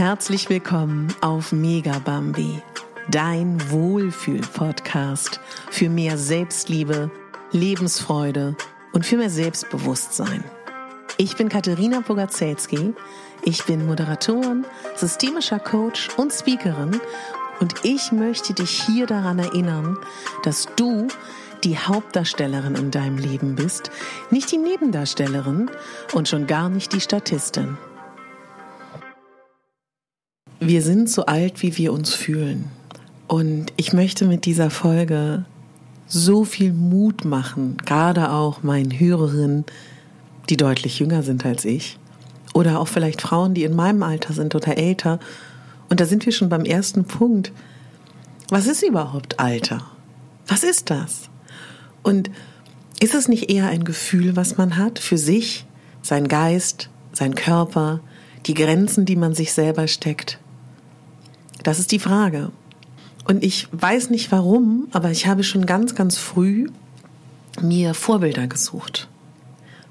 [0.00, 2.62] Herzlich willkommen auf Mega Bambi,
[3.10, 5.40] dein Wohlfühl-Podcast
[5.70, 7.10] für mehr Selbstliebe,
[7.52, 8.56] Lebensfreude
[8.94, 10.42] und für mehr Selbstbewusstsein.
[11.18, 12.94] Ich bin Katharina Bogacelski,
[13.42, 14.64] ich bin Moderatorin,
[14.96, 16.98] systemischer Coach und Speakerin
[17.60, 19.98] und ich möchte dich hier daran erinnern,
[20.44, 21.08] dass du
[21.62, 23.90] die Hauptdarstellerin in deinem Leben bist,
[24.30, 25.70] nicht die Nebendarstellerin
[26.14, 27.76] und schon gar nicht die Statistin.
[30.62, 32.66] Wir sind so alt, wie wir uns fühlen.
[33.26, 35.46] Und ich möchte mit dieser Folge
[36.06, 39.64] so viel Mut machen, gerade auch meinen Hörerinnen,
[40.50, 41.98] die deutlich jünger sind als ich,
[42.52, 45.18] oder auch vielleicht Frauen, die in meinem Alter sind oder älter.
[45.88, 47.52] Und da sind wir schon beim ersten Punkt.
[48.50, 49.86] Was ist überhaupt Alter?
[50.46, 51.30] Was ist das?
[52.02, 52.30] Und
[53.00, 55.64] ist es nicht eher ein Gefühl, was man hat für sich,
[56.02, 58.00] sein Geist, sein Körper,
[58.44, 60.38] die Grenzen, die man sich selber steckt?
[61.62, 62.50] Das ist die Frage.
[63.26, 66.68] Und ich weiß nicht warum, aber ich habe schon ganz, ganz früh
[67.60, 69.08] mir Vorbilder gesucht.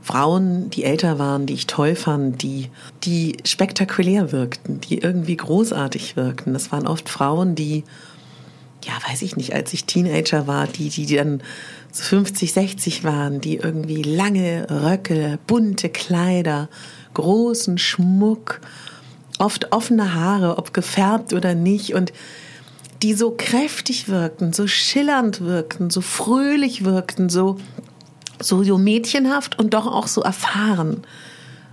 [0.01, 2.69] Frauen, die älter waren, die ich toll fand, die,
[3.03, 6.53] die spektakulär wirkten, die irgendwie großartig wirkten.
[6.53, 7.83] Das waren oft Frauen, die,
[8.83, 11.43] ja, weiß ich nicht, als ich Teenager war, die, die dann
[11.91, 16.69] so 50, 60 waren, die irgendwie lange Röcke, bunte Kleider,
[17.13, 18.61] großen Schmuck,
[19.39, 22.13] oft offene Haare, ob gefärbt oder nicht und
[23.01, 27.57] die so kräftig wirkten, so schillernd wirkten, so fröhlich wirkten, so,
[28.39, 31.01] so, so mädchenhaft und doch auch so erfahren.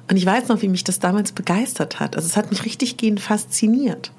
[0.08, 2.14] Und ich weiß noch, wie mich das damals begeistert hat.
[2.14, 4.12] Also es hat mich richtig gehend fasziniert.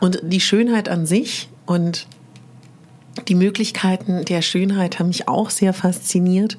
[0.00, 2.06] Und die Schönheit an sich und
[3.26, 6.56] die Möglichkeiten der Schönheit haben mich auch sehr fasziniert.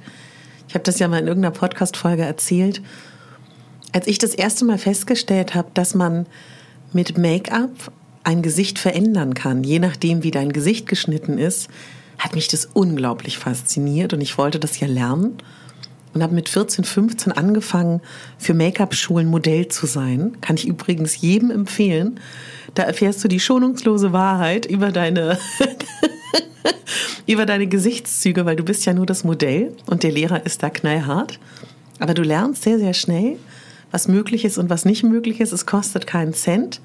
[0.68, 2.82] Ich habe das ja mal in irgendeiner Podcast-Folge erzählt.
[3.92, 6.28] Als ich das erste Mal festgestellt habe, dass man
[6.94, 7.92] mit Make-up
[8.24, 11.70] ein Gesicht verändern kann, je nachdem, wie dein Gesicht geschnitten ist,
[12.18, 15.38] hat mich das unglaublich fasziniert und ich wollte das ja lernen
[16.14, 18.02] und habe mit 14, 15 angefangen,
[18.38, 20.38] für Make-up-Schulen Modell zu sein.
[20.42, 22.20] Kann ich übrigens jedem empfehlen.
[22.76, 25.38] Da erfährst du die schonungslose Wahrheit über deine
[27.28, 30.70] über deine Gesichtszüge, weil du bist ja nur das Modell und der Lehrer ist da
[30.70, 31.40] knallhart.
[32.00, 33.38] Aber du lernst sehr, sehr schnell,
[33.92, 35.52] was möglich ist und was nicht möglich ist.
[35.52, 36.82] Es kostet keinen Cent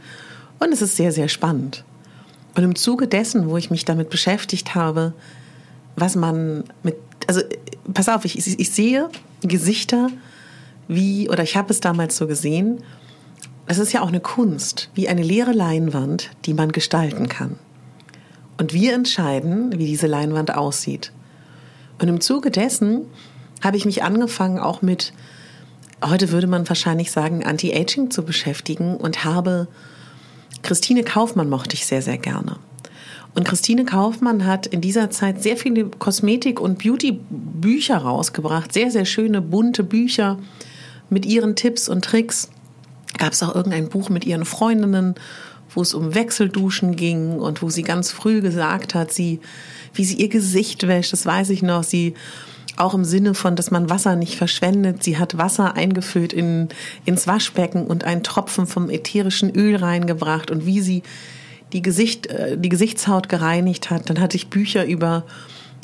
[0.59, 1.85] und es ist sehr, sehr spannend.
[2.57, 5.13] Und im Zuge dessen, wo ich mich damit beschäftigt habe,
[5.97, 7.41] was man mit, also
[7.93, 9.09] pass auf, ich, ich sehe
[9.43, 10.09] Gesichter
[10.89, 12.83] wie, oder ich habe es damals so gesehen,
[13.67, 17.57] es ist ja auch eine Kunst, wie eine leere Leinwand, die man gestalten kann.
[18.59, 21.13] Und wir entscheiden, wie diese Leinwand aussieht.
[21.99, 23.03] Und im Zuge dessen
[23.63, 25.13] habe ich mich angefangen, auch mit,
[26.03, 29.69] heute würde man wahrscheinlich sagen, Anti-Aging zu beschäftigen und habe
[30.63, 32.57] Christine Kaufmann mochte ich sehr, sehr gerne.
[33.35, 39.05] Und Christine Kaufmann hat in dieser Zeit sehr viele Kosmetik- und Beauty-Bücher rausgebracht, sehr, sehr
[39.05, 40.39] schöne, bunte Bücher
[41.11, 42.49] mit ihren Tipps und Tricks.
[43.19, 45.17] Gab es auch irgendein Buch mit ihren Freundinnen
[45.75, 49.41] wo es um Wechselduschen ging und wo sie ganz früh gesagt hat, sie,
[49.93, 52.15] wie sie ihr Gesicht wäscht, das weiß ich noch, sie
[52.77, 55.03] auch im Sinne von, dass man Wasser nicht verschwendet.
[55.03, 56.69] Sie hat Wasser eingefüllt in,
[57.05, 61.03] ins Waschbecken und einen Tropfen vom ätherischen Öl reingebracht und wie sie
[61.73, 64.11] die, Gesicht, äh, die Gesichtshaut gereinigt hat.
[64.11, 65.25] Dann hatte ich Bücher über,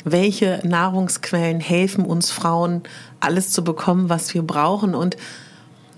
[0.03, 2.81] welche Nahrungsquellen helfen uns Frauen,
[3.19, 4.95] alles zu bekommen, was wir brauchen.
[4.95, 5.15] Und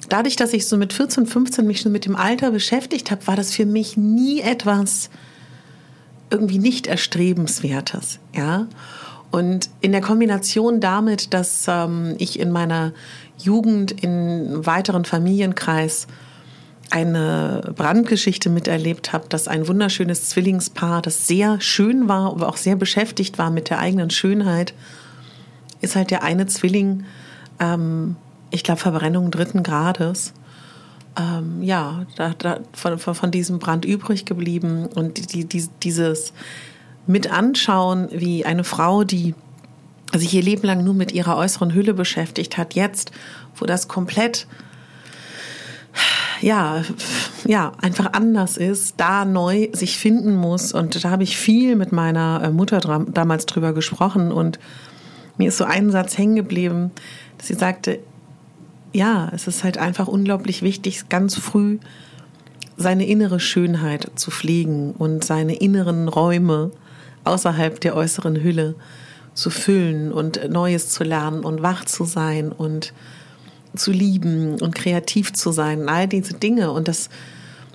[0.10, 3.36] dadurch, dass ich so mit 14, 15 mich schon mit dem Alter beschäftigt habe, war
[3.36, 5.10] das für mich nie etwas
[6.30, 8.68] irgendwie nicht erstrebenswertes, ja.
[9.34, 12.94] Und in der Kombination damit, dass ähm, ich in meiner
[13.40, 16.06] Jugend in weiteren Familienkreis
[16.92, 22.76] eine Brandgeschichte miterlebt habe, dass ein wunderschönes Zwillingspaar, das sehr schön war, aber auch sehr
[22.76, 24.76] beschäftigt war mit der eigenen Schönheit,
[25.82, 27.06] ist halt der eine Zwilling
[27.60, 28.16] ähm,
[28.52, 30.34] ich glaube, Verbrennung dritten Grades.
[31.19, 36.34] Ähm, ja, da, da, von, von, diesem Brand übrig geblieben und die, die, dieses
[37.08, 39.36] mit anschauen, wie eine Frau, die
[40.14, 43.12] sich ihr Leben lang nur mit ihrer äußeren Hülle beschäftigt hat, jetzt,
[43.56, 44.48] wo das komplett
[46.42, 46.84] ja,
[47.46, 50.74] ja, einfach anders ist, da neu sich finden muss.
[50.74, 54.60] Und da habe ich viel mit meiner äh, Mutter damals drüber gesprochen und
[55.38, 56.92] mir ist so ein Satz hängen geblieben,
[57.38, 58.00] dass sie sagte,
[58.92, 61.80] ja, es ist halt einfach unglaublich wichtig, ganz früh
[62.78, 66.72] seine innere Schönheit zu pflegen und seine inneren Räume
[67.24, 68.75] außerhalb der äußeren Hülle
[69.34, 72.94] zu füllen und Neues zu lernen und wach zu sein und
[73.75, 76.72] zu lieben und kreativ zu sein, all diese Dinge.
[76.72, 77.10] Und das,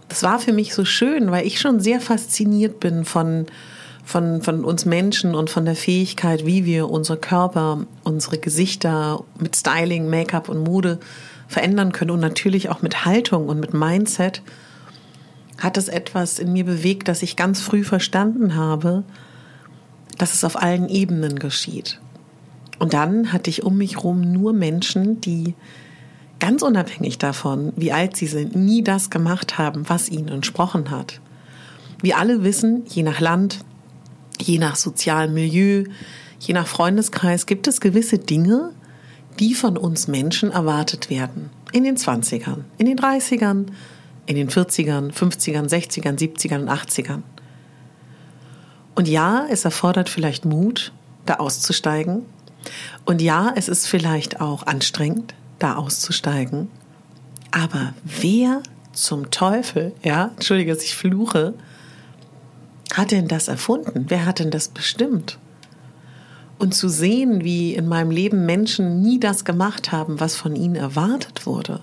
[0.09, 3.47] das war für mich so schön, weil ich schon sehr fasziniert bin von,
[4.05, 9.57] von, von uns Menschen und von der Fähigkeit, wie wir unsere Körper, unsere Gesichter mit
[9.57, 11.01] Styling, Make-up und Mode
[11.49, 14.43] verändern können und natürlich auch mit Haltung und mit Mindset
[15.59, 19.03] hat es etwas in mir bewegt, das ich ganz früh verstanden habe,
[20.19, 22.01] dass es auf allen Ebenen geschieht.
[22.79, 25.55] Und dann hatte ich um mich herum nur Menschen, die
[26.39, 31.21] ganz unabhängig davon, wie alt sie sind, nie das gemacht haben, was ihnen entsprochen hat.
[32.01, 33.59] Wir alle wissen, je nach Land,
[34.41, 35.85] je nach sozialem Milieu,
[36.39, 38.71] je nach Freundeskreis gibt es gewisse Dinge,
[39.41, 41.51] die von uns Menschen erwartet werden.
[41.73, 43.67] In den 20ern, in den 30ern,
[44.27, 47.23] in den 40ern, 50ern, 60ern, 70ern und 80ern.
[48.99, 50.91] Und ja, es erfordert vielleicht Mut,
[51.25, 52.27] da auszusteigen.
[53.05, 56.69] Und ja, es ist vielleicht auch anstrengend, da auszusteigen.
[57.53, 58.61] Aber wer
[58.93, 61.55] zum Teufel, ja, entschuldige, dass ich fluche,
[62.93, 64.07] hat denn das erfunden?
[64.09, 65.39] Wer hat denn das bestimmt?
[66.59, 70.75] Und zu sehen, wie in meinem Leben Menschen nie das gemacht haben, was von ihnen
[70.75, 71.83] erwartet wurde.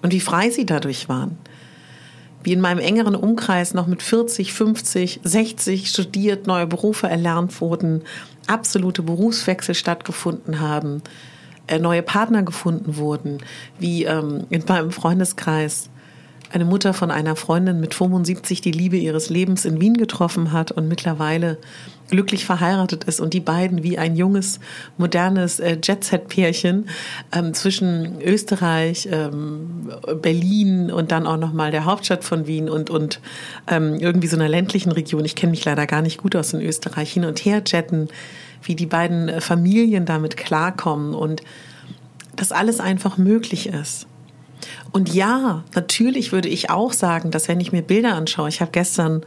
[0.00, 1.36] Und wie frei sie dadurch waren.
[2.42, 8.02] Wie in meinem engeren Umkreis noch mit 40, 50, 60 studiert, neue Berufe erlernt wurden,
[8.46, 11.02] absolute Berufswechsel stattgefunden haben,
[11.68, 13.38] äh, neue Partner gefunden wurden,
[13.78, 15.88] wie ähm, in meinem Freundeskreis
[16.52, 20.70] eine Mutter von einer Freundin mit 75 die Liebe ihres Lebens in Wien getroffen hat
[20.70, 21.58] und mittlerweile
[22.08, 24.60] glücklich verheiratet ist und die beiden wie ein junges,
[24.98, 26.88] modernes äh, Jet-Set-Pärchen
[27.32, 29.90] ähm, zwischen Österreich, ähm,
[30.20, 33.20] Berlin und dann auch nochmal der Hauptstadt von Wien und, und
[33.66, 36.60] ähm, irgendwie so einer ländlichen Region, ich kenne mich leider gar nicht gut aus in
[36.60, 38.08] Österreich, hin und her jetten,
[38.62, 41.42] wie die beiden äh, Familien damit klarkommen und
[42.36, 44.06] dass alles einfach möglich ist.
[44.92, 48.70] Und ja, natürlich würde ich auch sagen, dass wenn ich mir Bilder anschaue, ich habe
[48.70, 49.24] gestern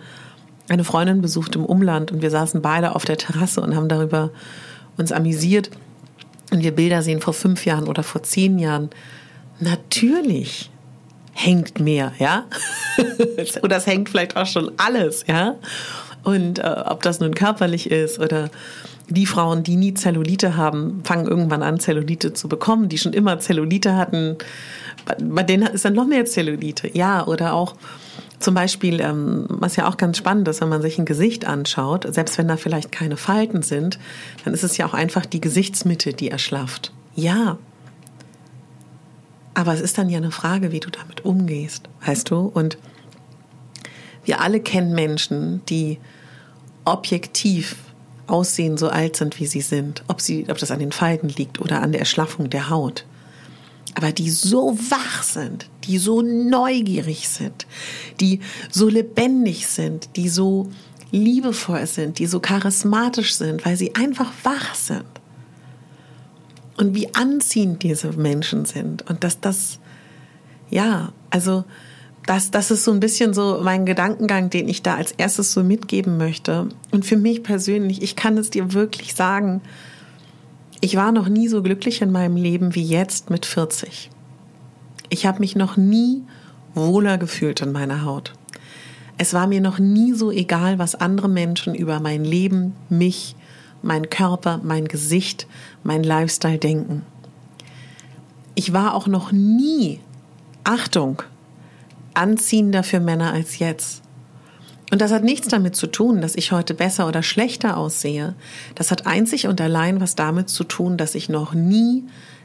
[0.69, 4.31] eine Freundin besucht im Umland und wir saßen beide auf der Terrasse und haben darüber
[4.97, 5.69] uns amüsiert
[6.51, 8.89] und wir Bilder sehen vor fünf Jahren oder vor zehn Jahren.
[9.59, 10.71] Natürlich
[11.33, 12.45] hängt mehr, ja?
[13.61, 15.55] oder es hängt vielleicht auch schon alles, ja?
[16.25, 18.49] Und äh, ob das nun körperlich ist oder
[19.09, 23.39] die Frauen, die nie Zellulite haben, fangen irgendwann an, Zellulite zu bekommen, die schon immer
[23.39, 24.37] Zellulite hatten.
[25.21, 26.89] Bei denen ist dann noch mehr Zellulite.
[26.97, 27.75] Ja, oder auch
[28.39, 32.11] zum Beispiel, ähm, was ja auch ganz spannend ist, wenn man sich ein Gesicht anschaut,
[32.11, 33.99] selbst wenn da vielleicht keine Falten sind,
[34.43, 36.91] dann ist es ja auch einfach die Gesichtsmitte, die erschlafft.
[37.15, 37.57] Ja.
[39.53, 42.39] Aber es ist dann ja eine Frage, wie du damit umgehst, weißt du?
[42.39, 42.77] Und
[44.25, 45.99] wir alle kennen Menschen, die
[46.85, 47.75] objektiv
[48.27, 50.03] aussehen, so alt sind, wie sie sind.
[50.07, 53.05] Ob, sie, ob das an den Falten liegt oder an der Erschlaffung der Haut
[53.95, 57.65] aber die so wach sind, die so neugierig sind,
[58.19, 60.69] die so lebendig sind, die so
[61.11, 65.05] liebevoll sind, die so charismatisch sind, weil sie einfach wach sind.
[66.77, 69.09] Und wie anziehend diese Menschen sind.
[69.09, 69.79] Und dass das,
[70.69, 71.63] ja, also
[72.25, 75.63] das, das ist so ein bisschen so mein Gedankengang, den ich da als erstes so
[75.63, 76.69] mitgeben möchte.
[76.91, 79.61] Und für mich persönlich, ich kann es dir wirklich sagen,
[80.81, 84.09] ich war noch nie so glücklich in meinem Leben wie jetzt mit 40.
[85.09, 86.23] Ich habe mich noch nie
[86.73, 88.33] wohler gefühlt in meiner Haut.
[89.17, 93.35] Es war mir noch nie so egal, was andere Menschen über mein Leben, mich,
[93.81, 95.47] mein Körper, mein Gesicht,
[95.83, 97.03] mein Lifestyle denken.
[98.55, 99.99] Ich war auch noch nie,
[100.63, 101.21] Achtung,
[102.15, 104.01] anziehender für Männer als jetzt.
[104.91, 108.35] Und das hat nichts damit zu tun, dass ich heute besser oder schlechter aussehe.
[108.75, 112.03] Das hat einzig und allein was damit zu tun, dass ich noch nie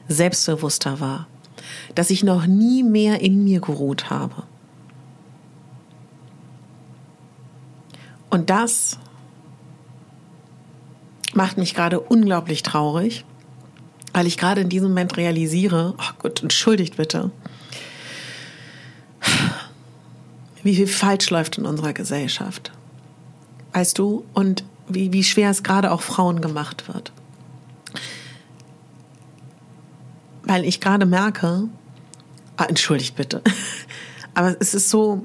[0.08, 1.26] selbstbewusster war.
[1.94, 4.42] Dass ich noch nie mehr in mir geruht habe.
[8.30, 8.98] Und das
[11.34, 13.24] macht mich gerade unglaublich traurig,
[14.12, 17.30] weil ich gerade in diesem Moment realisiere, oh Gott, entschuldigt bitte,
[20.62, 22.72] wie viel falsch läuft in unserer Gesellschaft.
[23.72, 24.24] Weißt du?
[24.34, 27.12] Und wie, wie schwer es gerade auch Frauen gemacht wird.
[30.42, 31.68] Weil ich gerade merke,
[32.56, 33.42] ah, entschuldigt bitte,
[34.34, 35.22] aber es ist so,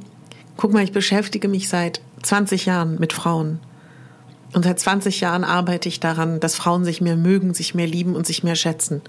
[0.58, 3.60] guck mal, ich beschäftige mich seit 20 Jahren mit Frauen
[4.56, 8.16] und seit 20 Jahren arbeite ich daran, dass Frauen sich mehr mögen, sich mehr lieben
[8.16, 9.02] und sich mehr schätzen.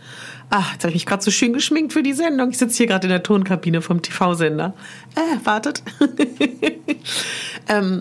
[0.51, 2.51] Ach, jetzt habe ich mich gerade so schön geschminkt für die Sendung.
[2.51, 4.75] Ich sitze hier gerade in der Tonkabine vom TV-Sender.
[5.15, 5.85] Äh, wartet.
[7.69, 8.01] ähm,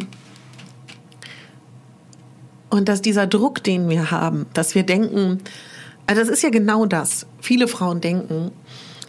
[2.71, 5.37] und dass dieser Druck, den wir haben, dass wir denken,
[6.07, 7.27] also das ist ja genau das.
[7.41, 8.51] Viele Frauen denken,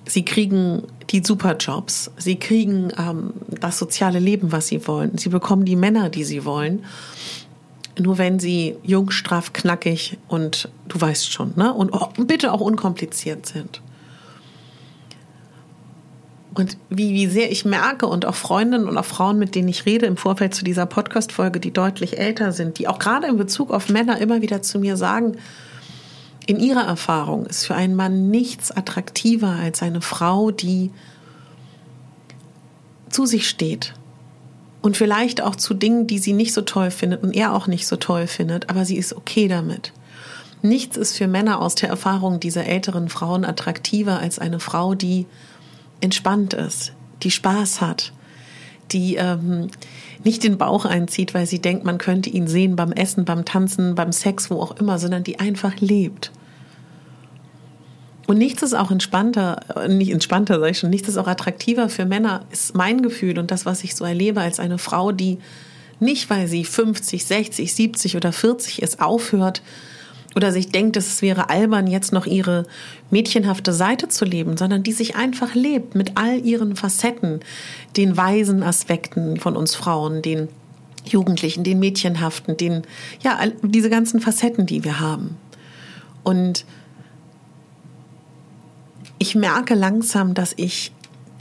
[0.08, 5.64] Sie kriegen die Superjobs, sie kriegen ähm, das soziale Leben, was sie wollen, sie bekommen
[5.64, 6.84] die Männer, die sie wollen.
[7.98, 11.72] Nur wenn sie jung, straff, knackig und du weißt schon, ne?
[11.72, 11.92] Und
[12.26, 13.80] bitte auch unkompliziert sind.
[16.56, 19.84] Und wie, wie sehr ich merke und auch Freundinnen und auch Frauen, mit denen ich
[19.84, 23.70] rede im Vorfeld zu dieser Podcast-Folge, die deutlich älter sind, die auch gerade in Bezug
[23.70, 25.36] auf Männer immer wieder zu mir sagen,
[26.46, 30.92] in ihrer Erfahrung ist für einen Mann nichts attraktiver als eine Frau, die
[33.10, 33.92] zu sich steht.
[34.86, 37.88] Und vielleicht auch zu Dingen, die sie nicht so toll findet und er auch nicht
[37.88, 39.92] so toll findet, aber sie ist okay damit.
[40.62, 45.26] Nichts ist für Männer aus der Erfahrung dieser älteren Frauen attraktiver als eine Frau, die
[46.00, 46.92] entspannt ist,
[47.24, 48.12] die Spaß hat,
[48.92, 49.72] die ähm,
[50.22, 53.96] nicht den Bauch einzieht, weil sie denkt, man könnte ihn sehen beim Essen, beim Tanzen,
[53.96, 56.30] beim Sex, wo auch immer, sondern die einfach lebt.
[58.26, 61.88] Und nichts ist auch entspannter, äh, nicht entspannter, sage ich schon, nichts ist auch attraktiver
[61.88, 65.38] für Männer, ist mein Gefühl und das, was ich so erlebe, als eine Frau, die
[66.00, 69.62] nicht, weil sie 50, 60, 70 oder 40 ist, aufhört,
[70.36, 72.66] oder sich denkt, es wäre albern, jetzt noch ihre
[73.10, 77.40] mädchenhafte Seite zu leben, sondern die sich einfach lebt mit all ihren Facetten,
[77.96, 80.48] den weisen Aspekten von uns Frauen, den
[81.06, 82.82] Jugendlichen, den Mädchenhaften, den,
[83.22, 85.38] ja, diese ganzen Facetten, die wir haben.
[86.22, 86.66] Und
[89.18, 90.92] ich merke langsam, dass ich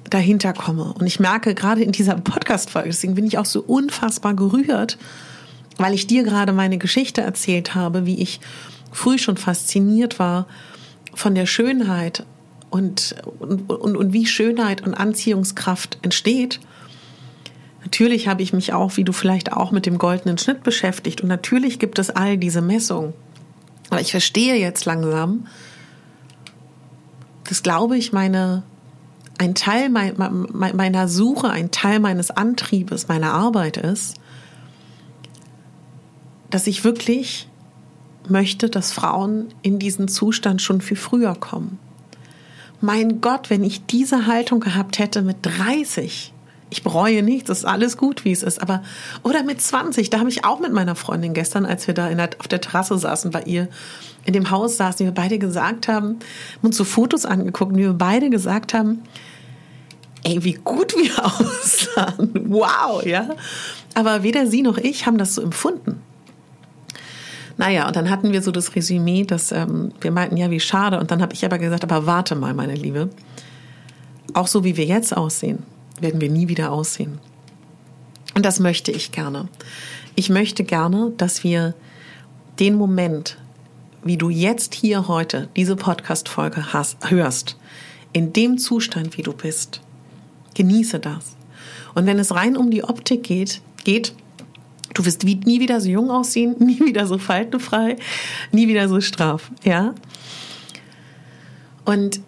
[0.10, 0.94] dahinter komme.
[0.98, 4.98] Und ich merke gerade in dieser Podcast-Folge, deswegen bin ich auch so unfassbar gerührt,
[5.77, 8.39] weil ich dir gerade meine Geschichte erzählt habe, wie ich
[8.91, 10.48] früh schon fasziniert war
[11.13, 12.25] von der Schönheit
[12.70, 16.60] und, und, und, und wie Schönheit und Anziehungskraft entsteht.
[17.82, 21.27] Natürlich habe ich mich auch, wie du vielleicht auch, mit dem goldenen Schnitt beschäftigt und
[21.27, 23.13] natürlich gibt es all diese Messungen.
[23.89, 25.48] Aber ich verstehe jetzt langsam,
[27.48, 28.64] dass, glaube ich, meine,
[29.38, 34.16] ein Teil meiner Suche, ein Teil meines Antriebes, meiner Arbeit ist,
[36.50, 37.48] dass ich wirklich
[38.28, 41.80] möchte, dass Frauen in diesen Zustand schon viel früher kommen.
[42.82, 46.34] Mein Gott, wenn ich diese Haltung gehabt hätte mit 30,
[46.70, 48.84] ich bereue nichts, es ist alles gut, wie es ist, aber
[49.24, 52.30] oder mit 20, da habe ich auch mit meiner Freundin gestern, als wir da der,
[52.40, 53.68] auf der Terrasse saßen bei ihr,
[54.26, 56.18] in dem Haus saßen, wir beide gesagt haben,
[56.62, 59.04] uns so Fotos angeguckt, und wir beide gesagt haben,
[60.24, 63.30] ey, wie gut wir aussahen, wow, ja.
[63.94, 66.02] Aber weder sie noch ich haben das so empfunden.
[67.58, 71.00] Naja, und dann hatten wir so das Resümee, dass ähm, wir meinten, ja, wie schade.
[71.00, 73.10] Und dann habe ich aber gesagt, aber warte mal, meine Liebe.
[74.34, 75.64] Auch so wie wir jetzt aussehen,
[76.00, 77.20] werden wir nie wieder aussehen.
[78.34, 79.48] Und das möchte ich gerne.
[80.16, 81.74] Ich möchte gerne, dass wir
[82.60, 83.38] den Moment,
[84.04, 87.58] wie du jetzt hier heute diese Podcast-Folge hörst,
[88.14, 89.82] in dem Zustand, wie du bist,
[90.54, 91.36] genieße das.
[91.96, 94.14] Und wenn es rein um die Optik geht, geht,
[94.96, 97.98] Du wirst nie wieder so jung aussehen, nie wieder so faltenfrei,
[98.52, 99.94] nie wieder so straff, ja?
[101.84, 102.22] Und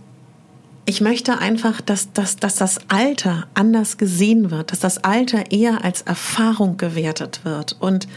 [0.90, 5.84] ich möchte einfach, dass, dass, dass das Alter anders gesehen wird, dass das Alter eher
[5.84, 7.76] als Erfahrung gewertet wird.
[7.82, 8.08] Und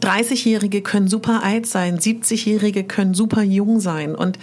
[0.00, 4.14] 30-Jährige können super alt sein, 70-Jährige können super jung sein.
[4.14, 4.38] Und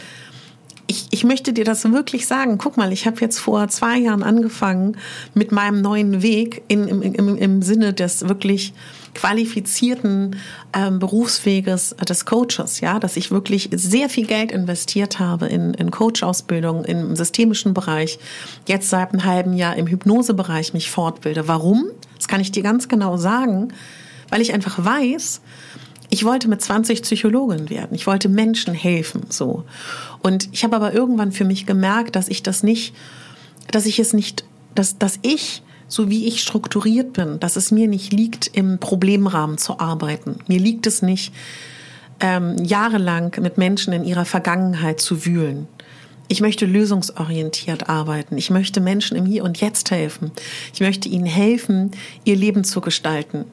[0.87, 2.57] ich, ich möchte dir das wirklich sagen.
[2.57, 4.97] Guck mal, ich habe jetzt vor zwei Jahren angefangen
[5.33, 8.73] mit meinem neuen Weg in, im, im, im Sinne des wirklich
[9.13, 10.37] qualifizierten
[10.73, 15.91] ähm, Berufsweges des Coaches, ja, dass ich wirklich sehr viel Geld investiert habe in, in
[15.91, 18.19] Coach-Ausbildung im systemischen Bereich,
[18.67, 21.47] jetzt seit einem halben Jahr im Hypnosebereich mich fortbilde.
[21.47, 21.85] Warum?
[22.17, 23.73] Das kann ich dir ganz genau sagen,
[24.29, 25.41] weil ich einfach weiß,
[26.09, 27.95] ich wollte mit 20 Psychologin werden.
[27.95, 29.63] Ich wollte Menschen helfen, so.
[30.21, 32.93] Und ich habe aber irgendwann für mich gemerkt, dass ich das nicht,
[33.71, 34.43] dass ich es nicht,
[34.75, 39.57] dass, dass ich so wie ich strukturiert bin, dass es mir nicht liegt, im Problemrahmen
[39.57, 40.39] zu arbeiten.
[40.47, 41.33] Mir liegt es nicht,
[42.21, 45.67] ähm, jahrelang mit Menschen in ihrer Vergangenheit zu wühlen.
[46.29, 48.37] Ich möchte lösungsorientiert arbeiten.
[48.37, 50.31] Ich möchte Menschen im Hier und Jetzt helfen.
[50.73, 51.91] Ich möchte ihnen helfen,
[52.23, 53.43] ihr Leben zu gestalten.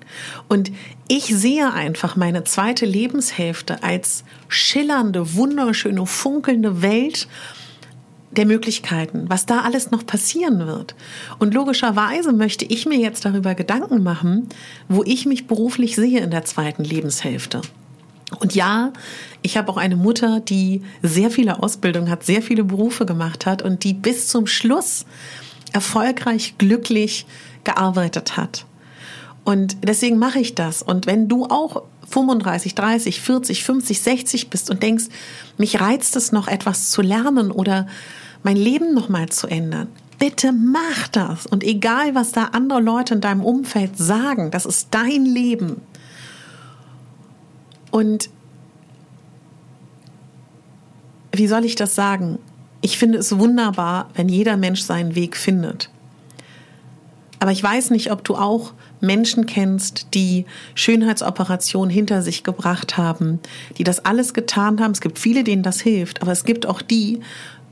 [0.46, 0.70] Und
[1.08, 7.26] ich sehe einfach meine zweite Lebenshälfte als schillernde, wunderschöne, funkelnde Welt,
[8.38, 10.94] der Möglichkeiten, was da alles noch passieren wird.
[11.40, 14.48] Und logischerweise möchte ich mir jetzt darüber Gedanken machen,
[14.88, 17.60] wo ich mich beruflich sehe in der zweiten Lebenshälfte.
[18.38, 18.92] Und ja,
[19.42, 23.60] ich habe auch eine Mutter, die sehr viele Ausbildungen hat, sehr viele Berufe gemacht hat
[23.60, 25.04] und die bis zum Schluss
[25.72, 27.26] erfolgreich, glücklich
[27.64, 28.66] gearbeitet hat.
[29.44, 30.82] Und deswegen mache ich das.
[30.82, 35.06] Und wenn du auch 35, 30, 40, 50, 60 bist und denkst,
[35.56, 37.86] mich reizt es noch etwas zu lernen oder
[38.42, 39.88] mein Leben nochmal zu ändern.
[40.18, 41.46] Bitte mach das.
[41.46, 45.80] Und egal, was da andere Leute in deinem Umfeld sagen, das ist dein Leben.
[47.90, 48.30] Und
[51.32, 52.38] wie soll ich das sagen?
[52.80, 55.90] Ich finde es wunderbar, wenn jeder Mensch seinen Weg findet.
[57.40, 63.38] Aber ich weiß nicht, ob du auch Menschen kennst, die Schönheitsoperationen hinter sich gebracht haben,
[63.76, 64.90] die das alles getan haben.
[64.90, 67.20] Es gibt viele, denen das hilft, aber es gibt auch die,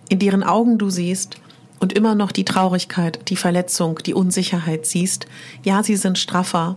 [0.09, 1.37] in deren Augen du siehst
[1.81, 5.27] und immer noch die Traurigkeit, die Verletzung, die Unsicherheit siehst.
[5.63, 6.77] Ja, sie sind straffer,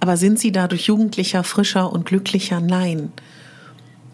[0.00, 2.60] aber sind sie dadurch jugendlicher, frischer und glücklicher?
[2.60, 3.12] Nein.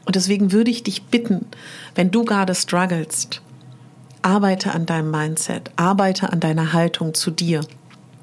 [0.05, 1.47] Und deswegen würde ich dich bitten,
[1.95, 3.43] wenn du gerade strugglest,
[4.23, 7.61] arbeite an deinem Mindset, arbeite an deiner Haltung zu dir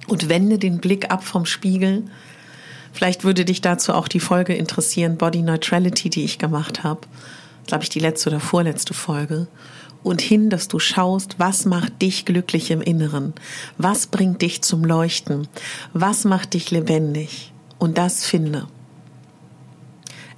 [0.08, 2.04] und wende den Blick ab vom Spiegel.
[2.92, 7.02] Vielleicht würde dich dazu auch die Folge interessieren, Body Neutrality, die ich gemacht habe.
[7.68, 9.48] Glaube ich, die letzte oder vorletzte Folge.
[10.02, 13.34] Und hin, dass du schaust, was macht dich glücklich im Inneren?
[13.78, 15.48] Was bringt dich zum Leuchten?
[15.94, 17.52] Was macht dich lebendig?
[17.80, 18.68] Und das finde.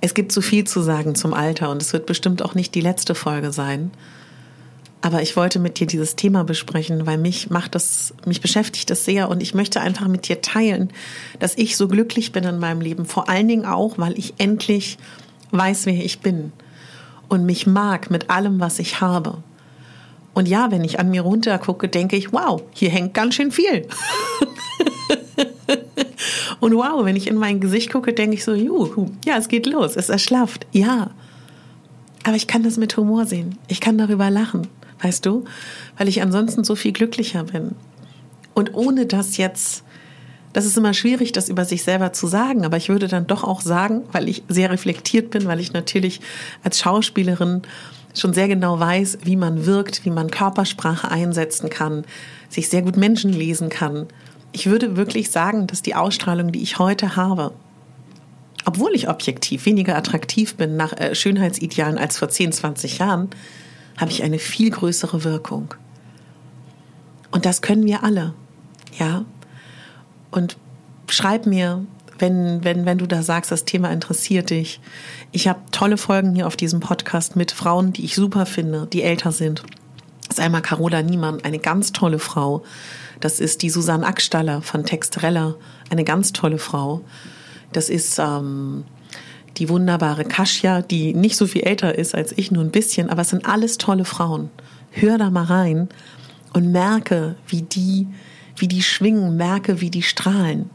[0.01, 2.81] Es gibt so viel zu sagen zum Alter und es wird bestimmt auch nicht die
[2.81, 3.91] letzte Folge sein.
[5.01, 9.05] Aber ich wollte mit dir dieses Thema besprechen, weil mich macht das, mich beschäftigt das
[9.05, 10.91] sehr und ich möchte einfach mit dir teilen,
[11.39, 13.05] dass ich so glücklich bin in meinem Leben.
[13.05, 14.97] Vor allen Dingen auch, weil ich endlich
[15.51, 16.51] weiß, wer ich bin
[17.29, 19.43] und mich mag mit allem, was ich habe.
[20.33, 23.51] Und ja, wenn ich an mir runter gucke, denke ich, wow, hier hängt ganz schön
[23.51, 23.87] viel.
[26.59, 29.65] Und wow, wenn ich in mein Gesicht gucke, denke ich so, juhu, ja, es geht
[29.65, 30.67] los, es erschlafft.
[30.71, 31.11] Ja.
[32.23, 33.57] Aber ich kann das mit Humor sehen.
[33.67, 34.67] Ich kann darüber lachen,
[35.01, 35.45] weißt du?
[35.97, 37.75] Weil ich ansonsten so viel glücklicher bin.
[38.53, 39.83] Und ohne das jetzt,
[40.53, 43.43] das ist immer schwierig, das über sich selber zu sagen, aber ich würde dann doch
[43.43, 46.21] auch sagen, weil ich sehr reflektiert bin, weil ich natürlich
[46.63, 47.63] als Schauspielerin
[48.13, 52.03] schon sehr genau weiß, wie man wirkt, wie man Körpersprache einsetzen kann,
[52.49, 54.07] sich sehr gut Menschen lesen kann
[54.51, 57.53] ich würde wirklich sagen, dass die Ausstrahlung, die ich heute habe,
[58.65, 63.29] obwohl ich objektiv weniger attraktiv bin nach äh, Schönheitsidealen als vor 10, 20 Jahren,
[63.97, 65.73] habe ich eine viel größere Wirkung.
[67.31, 68.33] Und das können wir alle.
[68.97, 69.25] Ja?
[70.31, 70.57] Und
[71.09, 71.85] schreib mir,
[72.21, 74.79] wenn, wenn, wenn du da sagst, das Thema interessiert dich.
[75.31, 79.03] Ich habe tolle Folgen hier auf diesem Podcast mit Frauen, die ich super finde, die
[79.03, 79.63] älter sind.
[80.27, 82.63] Das ist einmal Carola Niemann, eine ganz tolle Frau,
[83.19, 85.55] das ist die Susanne Ackstaller von Textrella,
[85.89, 87.01] eine ganz tolle Frau.
[87.71, 88.83] Das ist ähm,
[89.57, 93.21] die wunderbare Kasia, die nicht so viel älter ist als ich, nur ein bisschen, aber
[93.21, 94.49] es sind alles tolle Frauen.
[94.91, 95.89] Hör da mal rein
[96.53, 98.07] und merke, wie die,
[98.57, 100.69] wie die schwingen, merke, wie die strahlen.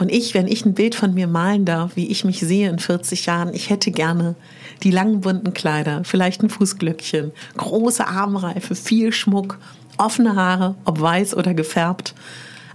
[0.00, 2.78] Und ich, wenn ich ein Bild von mir malen darf, wie ich mich sehe in
[2.78, 4.34] 40 Jahren, ich hätte gerne
[4.82, 9.58] die langen bunten Kleider, vielleicht ein Fußglöckchen, große Armreife, viel Schmuck
[9.98, 12.14] offene Haare, ob weiß oder gefärbt,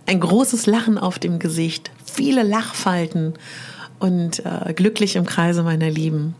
[0.05, 3.33] ein großes Lachen auf dem Gesicht, viele Lachfalten
[3.97, 6.35] und äh, glücklich im Kreise meiner Lieben,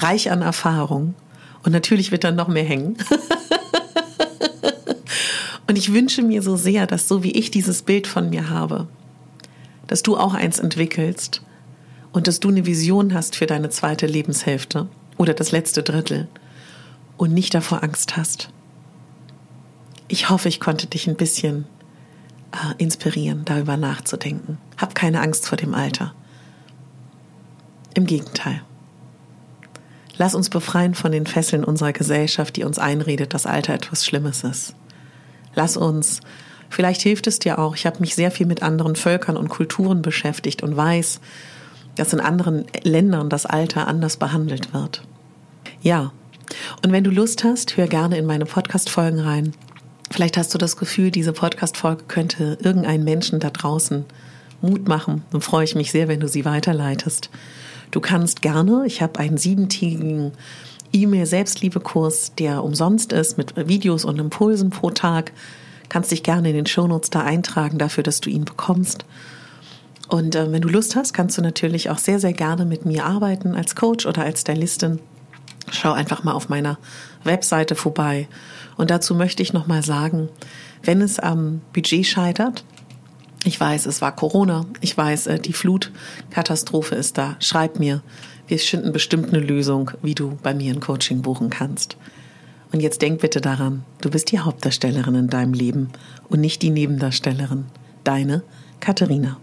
[0.00, 1.14] reich an Erfahrung
[1.64, 2.98] und natürlich wird dann noch mehr hängen.
[5.66, 8.86] und ich wünsche mir so sehr, dass so wie ich dieses Bild von mir habe,
[9.86, 11.42] dass du auch eins entwickelst
[12.12, 16.28] und dass du eine Vision hast für deine zweite Lebenshälfte oder das letzte Drittel
[17.16, 18.50] und nicht davor Angst hast
[20.08, 21.66] ich hoffe, ich konnte dich ein bisschen
[22.52, 24.58] äh, inspirieren, darüber nachzudenken.
[24.76, 26.14] Hab keine Angst vor dem Alter.
[27.94, 28.62] Im Gegenteil.
[30.18, 34.44] Lass uns befreien von den Fesseln unserer Gesellschaft, die uns einredet, dass Alter etwas Schlimmes
[34.44, 34.74] ist.
[35.54, 36.20] Lass uns,
[36.70, 40.02] vielleicht hilft es dir auch, ich habe mich sehr viel mit anderen Völkern und Kulturen
[40.02, 41.20] beschäftigt und weiß,
[41.96, 45.02] dass in anderen Ländern das Alter anders behandelt wird.
[45.80, 46.12] Ja,
[46.84, 49.52] und wenn du Lust hast, hör gerne in meine Podcast-Folgen rein.
[50.10, 54.04] Vielleicht hast du das Gefühl, diese Podcast-Folge könnte irgendeinen Menschen da draußen
[54.60, 55.22] Mut machen.
[55.32, 57.30] Dann freue ich mich sehr, wenn du sie weiterleitest.
[57.90, 60.32] Du kannst gerne, ich habe einen siebentägigen
[60.92, 65.32] E-Mail-Selbstliebe-Kurs, der umsonst ist, mit Videos und Impulsen pro Tag.
[65.88, 69.04] Kannst dich gerne in den Shownotes da eintragen, dafür, dass du ihn bekommst.
[70.08, 73.04] Und äh, wenn du Lust hast, kannst du natürlich auch sehr, sehr gerne mit mir
[73.04, 75.00] arbeiten als Coach oder als Stylistin.
[75.70, 76.78] Schau einfach mal auf meiner
[77.24, 78.28] Webseite vorbei
[78.76, 80.28] und dazu möchte ich nochmal sagen,
[80.82, 82.64] wenn es am Budget scheitert,
[83.44, 88.02] ich weiß, es war Corona, ich weiß, äh, die Flutkatastrophe ist da, schreib mir.
[88.48, 91.96] Wir finden bestimmt eine Lösung, wie du bei mir ein Coaching buchen kannst.
[92.76, 95.88] Und jetzt denk bitte daran, du bist die Hauptdarstellerin in deinem Leben
[96.28, 97.64] und nicht die Nebendarstellerin.
[98.04, 98.42] Deine
[98.80, 99.38] Katharina.